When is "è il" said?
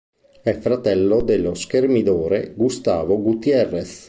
0.41-0.55